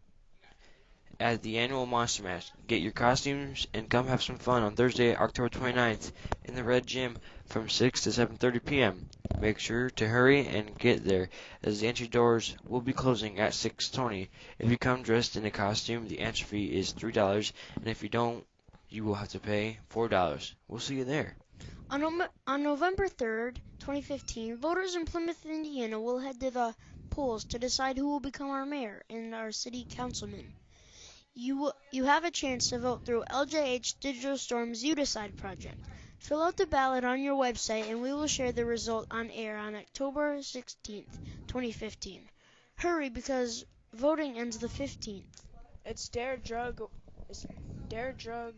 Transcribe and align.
at 1.23 1.41
the 1.41 1.57
annual 1.57 1.87
Monster 1.87 2.25
Mash. 2.25 2.51
Get 2.67 2.83
your 2.83 2.91
costumes 2.91 3.69
and 3.73 3.89
come 3.89 4.09
have 4.09 4.25
some 4.25 4.39
fun 4.39 4.65
on 4.65 4.75
Thursday, 4.75 5.15
October 5.15 5.49
29th 5.51 6.11
in 6.47 6.57
the 6.57 6.65
Red 6.65 6.85
Gym 6.85 7.17
from 7.47 7.69
6 7.69 8.01
to 8.03 8.11
7:30 8.11 8.65
p.m. 8.65 9.07
Make 9.41 9.61
sure 9.61 9.89
to 9.91 10.09
hurry 10.09 10.45
and 10.49 10.77
get 10.79 11.05
there 11.05 11.29
as 11.63 11.81
the 11.81 11.87
entry 11.87 12.09
doors 12.09 12.57
will 12.65 12.81
be 12.81 12.93
closing 12.93 13.39
at 13.39 13.53
6:20. 13.53 14.31
If 14.59 14.69
you 14.69 14.77
come 14.77 15.05
dressed 15.05 15.37
in 15.37 15.45
a 15.45 15.53
costume, 15.53 16.09
the 16.09 16.19
entry 16.19 16.45
fee 16.45 16.77
is 16.77 16.93
$3 16.93 17.53
and 17.77 17.87
if 17.89 18.03
you 18.03 18.09
don't, 18.09 18.45
you 18.89 19.05
will 19.05 19.15
have 19.15 19.29
to 19.29 19.39
pay 19.39 19.79
$4. 19.95 20.55
We'll 20.67 20.81
see 20.81 20.97
you 20.97 21.05
there. 21.05 21.37
On, 21.89 22.03
on 22.49 22.63
November 22.65 23.07
3rd, 23.07 23.59
2015, 23.79 24.57
voters 24.57 24.97
in 24.97 25.05
Plymouth, 25.05 25.47
Indiana 25.47 26.01
will 26.01 26.19
head 26.19 26.41
to 26.41 26.51
the 26.51 26.75
polls 27.11 27.45
to 27.45 27.61
decide 27.61 27.97
who 27.97 28.09
will 28.09 28.19
become 28.19 28.51
our 28.51 28.67
mayor 28.67 29.05
and 29.09 29.33
our 29.37 29.53
city 29.53 29.87
councilman. 29.89 30.53
You 31.35 31.73
you 31.91 32.05
have 32.05 32.25
a 32.25 32.31
chance 32.31 32.69
to 32.69 32.79
vote 32.79 33.05
through 33.07 33.25
LJH 33.31 34.01
Digital 34.01 34.37
Storm's 34.37 34.85
You 34.85 34.95
Decide 34.95 35.37
project. 35.37 35.79
Fill 36.19 36.43
out 36.43 36.57
the 36.59 36.67
ballot 36.67 37.05
on 37.05 37.23
your 37.23 37.37
website 37.37 37.89
and 37.89 38.03
we 38.03 38.13
will 38.13 38.27
share 38.27 38.53
the 38.53 38.67
result 38.67 39.07
on 39.11 39.31
air 39.31 39.57
on 39.57 39.75
October 39.75 40.39
16th, 40.39 41.19
2015. 41.49 42.29
Hurry 42.77 43.09
because 43.09 43.65
voting 43.95 44.39
ends 44.39 44.59
the 44.59 44.69
15th. 44.69 45.25
It's 45.87 46.09
Dare 46.11 46.37
Drug 46.37 46.83
it's 47.29 47.47
Dare 47.89 48.13
Drug 48.13 48.55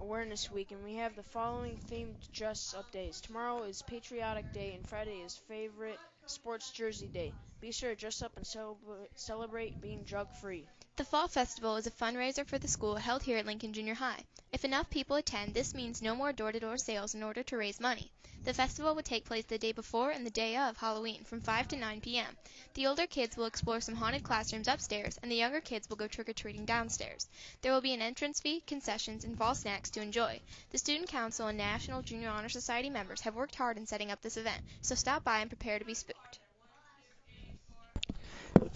Awareness 0.00 0.50
Week, 0.50 0.72
and 0.72 0.84
we 0.84 0.96
have 0.96 1.14
the 1.14 1.22
following 1.22 1.78
themed 1.88 2.32
dress 2.32 2.74
up 2.76 2.90
days. 2.90 3.20
Tomorrow 3.20 3.62
is 3.62 3.82
Patriotic 3.82 4.52
Day, 4.52 4.74
and 4.74 4.84
Friday 4.86 5.20
is 5.20 5.36
Favorite 5.36 6.00
Sports 6.30 6.70
Jersey 6.70 7.08
Day. 7.08 7.32
Be 7.60 7.72
sure 7.72 7.90
to 7.90 7.96
dress 7.96 8.22
up 8.22 8.36
and 8.36 8.44
celebra- 8.44 9.08
celebrate 9.16 9.80
being 9.80 10.04
drug 10.04 10.28
free. 10.40 10.64
The 10.96 11.04
Fall 11.04 11.26
Festival 11.26 11.76
is 11.76 11.86
a 11.86 11.90
fundraiser 11.90 12.46
for 12.46 12.58
the 12.58 12.68
school 12.68 12.96
held 12.96 13.22
here 13.22 13.38
at 13.38 13.46
Lincoln 13.46 13.72
Junior 13.72 13.94
High. 13.94 14.24
If 14.52 14.64
enough 14.64 14.90
people 14.90 15.16
attend, 15.16 15.54
this 15.54 15.74
means 15.74 16.02
no 16.02 16.14
more 16.14 16.32
door 16.32 16.52
to 16.52 16.60
door 16.60 16.78
sales 16.78 17.14
in 17.14 17.22
order 17.22 17.42
to 17.42 17.56
raise 17.56 17.80
money. 17.80 18.10
The 18.44 18.54
festival 18.54 18.94
will 18.94 19.02
take 19.02 19.24
place 19.24 19.44
the 19.44 19.58
day 19.58 19.72
before 19.72 20.10
and 20.10 20.24
the 20.24 20.30
day 20.30 20.56
of 20.56 20.76
Halloween 20.76 21.24
from 21.24 21.40
5 21.40 21.68
to 21.68 21.76
9 21.76 22.00
p.m. 22.00 22.36
The 22.74 22.86
older 22.86 23.06
kids 23.06 23.36
will 23.36 23.44
explore 23.46 23.80
some 23.80 23.96
haunted 23.96 24.22
classrooms 24.22 24.68
upstairs, 24.68 25.18
and 25.22 25.30
the 25.30 25.36
younger 25.36 25.60
kids 25.60 25.88
will 25.88 25.96
go 25.96 26.08
trick 26.08 26.28
or 26.28 26.32
treating 26.32 26.64
downstairs. 26.64 27.28
There 27.60 27.72
will 27.72 27.80
be 27.80 27.92
an 27.92 28.00
entrance 28.00 28.40
fee, 28.40 28.62
concessions, 28.66 29.24
and 29.24 29.36
fall 29.36 29.54
snacks 29.54 29.90
to 29.90 30.00
enjoy. 30.00 30.40
The 30.70 30.78
Student 30.78 31.08
Council 31.08 31.48
and 31.48 31.58
National 31.58 32.02
Junior 32.02 32.30
Honor 32.30 32.48
Society 32.48 32.88
members 32.88 33.20
have 33.20 33.34
worked 33.34 33.56
hard 33.56 33.76
in 33.76 33.86
setting 33.86 34.10
up 34.10 34.22
this 34.22 34.36
event, 34.36 34.62
so 34.80 34.94
stop 34.94 35.24
by 35.24 35.40
and 35.40 35.50
prepare 35.50 35.78
to 35.78 35.84
be 35.84 35.94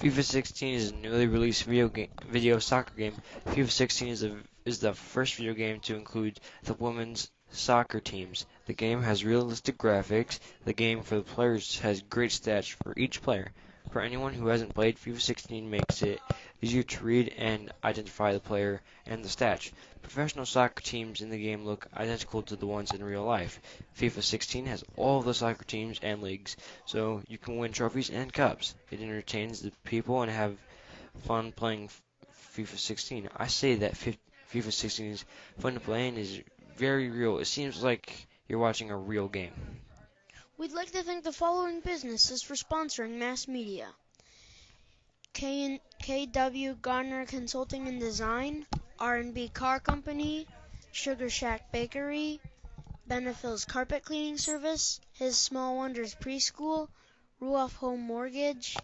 FIFA 0.02 0.24
16 0.24 0.74
is 0.74 0.90
a 0.90 0.96
newly 0.96 1.26
released 1.26 1.64
video 1.64 1.88
game, 1.88 2.08
video 2.28 2.58
soccer 2.58 2.92
game. 2.96 3.14
FIFA 3.46 3.70
16 3.70 4.08
is 4.08 4.22
a, 4.24 4.36
is 4.64 4.80
the 4.80 4.94
first 4.94 5.36
video 5.36 5.54
game 5.54 5.78
to 5.80 5.94
include 5.94 6.40
the 6.64 6.74
women's 6.74 7.30
soccer 7.50 8.00
teams. 8.00 8.46
The 8.66 8.72
game 8.72 9.02
has 9.02 9.24
realistic 9.24 9.78
graphics. 9.78 10.40
The 10.64 10.72
game 10.72 11.02
for 11.02 11.16
the 11.16 11.22
players 11.22 11.78
has 11.80 12.02
great 12.02 12.30
stats 12.30 12.72
for 12.72 12.94
each 12.96 13.22
player. 13.22 13.52
For 13.92 14.00
anyone 14.00 14.32
who 14.32 14.46
hasn't 14.46 14.74
played, 14.74 14.96
FIFA 14.96 15.20
16 15.20 15.68
makes 15.68 16.00
it 16.00 16.22
easier 16.62 16.82
to 16.82 17.04
read 17.04 17.34
and 17.36 17.70
identify 17.84 18.32
the 18.32 18.40
player 18.40 18.80
and 19.04 19.22
the 19.22 19.28
stats. 19.28 19.70
Professional 20.00 20.46
soccer 20.46 20.82
teams 20.82 21.20
in 21.20 21.28
the 21.28 21.36
game 21.36 21.66
look 21.66 21.86
identical 21.94 22.40
to 22.44 22.56
the 22.56 22.66
ones 22.66 22.94
in 22.94 23.04
real 23.04 23.22
life. 23.22 23.60
FIFA 23.98 24.22
16 24.22 24.64
has 24.64 24.82
all 24.96 25.20
the 25.20 25.34
soccer 25.34 25.64
teams 25.64 26.00
and 26.02 26.22
leagues, 26.22 26.56
so 26.86 27.22
you 27.28 27.36
can 27.36 27.58
win 27.58 27.72
trophies 27.72 28.08
and 28.08 28.32
cups. 28.32 28.74
It 28.90 29.02
entertains 29.02 29.60
the 29.60 29.72
people 29.84 30.22
and 30.22 30.32
have 30.32 30.56
fun 31.26 31.52
playing 31.52 31.90
FIFA 32.54 32.78
16. 32.78 33.28
I 33.36 33.46
say 33.46 33.74
that 33.74 33.92
FIFA 33.92 34.72
16 34.72 35.06
is 35.06 35.24
fun 35.58 35.74
to 35.74 35.80
play 35.80 36.08
and 36.08 36.16
is 36.16 36.40
very 36.78 37.10
real. 37.10 37.40
It 37.40 37.44
seems 37.44 37.82
like 37.82 38.26
you're 38.48 38.58
watching 38.58 38.90
a 38.90 38.96
real 38.96 39.28
game. 39.28 39.52
We'd 40.58 40.72
like 40.72 40.90
to 40.92 41.02
thank 41.02 41.24
the 41.24 41.32
following 41.32 41.80
businesses 41.80 42.42
for 42.42 42.54
sponsoring 42.54 43.18
mass 43.18 43.48
media. 43.48 43.88
K- 45.32 45.80
KW 46.02 46.80
Gardner 46.80 47.24
Consulting 47.26 47.88
and 47.88 47.98
Design, 47.98 48.66
R&B 48.98 49.48
Car 49.48 49.80
Company, 49.80 50.46
Sugar 50.92 51.30
Shack 51.30 51.72
Bakery, 51.72 52.38
Benefil's 53.08 53.64
Carpet 53.64 54.04
Cleaning 54.04 54.36
Service, 54.38 55.00
His 55.14 55.36
Small 55.36 55.76
Wonders 55.76 56.14
Preschool, 56.14 56.88
Ruoff 57.40 57.74
Home 57.76 58.00
Mortgage, 58.02 58.76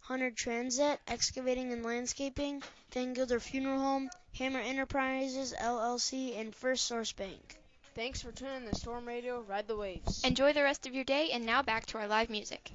Hunter 0.00 0.30
Transit, 0.30 1.00
Excavating 1.08 1.72
and 1.72 1.84
Landscaping, 1.84 2.62
Van 2.92 3.14
Gilder 3.14 3.40
Funeral 3.40 3.80
Home, 3.80 4.10
Hammer 4.38 4.60
Enterprises 4.60 5.54
LLC, 5.58 6.38
and 6.38 6.54
First 6.54 6.84
Source 6.84 7.12
Bank. 7.12 7.58
Thanks 7.94 8.20
for 8.20 8.32
tuning 8.32 8.64
in 8.64 8.68
to 8.68 8.74
Storm 8.74 9.06
Radio 9.06 9.40
Ride 9.42 9.68
the 9.68 9.76
Waves. 9.76 10.24
Enjoy 10.24 10.52
the 10.52 10.64
rest 10.64 10.84
of 10.84 10.94
your 10.94 11.04
day, 11.04 11.30
and 11.30 11.46
now 11.46 11.62
back 11.62 11.86
to 11.86 11.98
our 11.98 12.08
live 12.08 12.28
music. 12.28 12.72